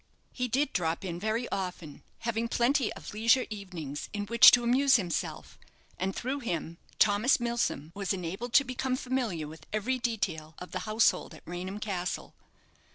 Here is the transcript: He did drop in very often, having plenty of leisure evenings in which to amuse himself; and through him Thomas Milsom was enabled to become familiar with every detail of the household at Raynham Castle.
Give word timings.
He 0.33 0.47
did 0.47 0.73
drop 0.73 1.05
in 1.05 1.19
very 1.19 1.47
often, 1.49 2.01
having 2.21 2.47
plenty 2.47 2.91
of 2.93 3.13
leisure 3.13 3.45
evenings 3.51 4.09
in 4.13 4.25
which 4.25 4.49
to 4.49 4.63
amuse 4.63 4.95
himself; 4.95 5.59
and 5.99 6.15
through 6.15 6.39
him 6.39 6.79
Thomas 6.97 7.39
Milsom 7.39 7.91
was 7.93 8.11
enabled 8.11 8.53
to 8.53 8.63
become 8.63 8.95
familiar 8.95 9.47
with 9.47 9.67
every 9.71 9.99
detail 9.99 10.55
of 10.57 10.71
the 10.71 10.89
household 10.89 11.35
at 11.35 11.43
Raynham 11.45 11.79
Castle. 11.79 12.33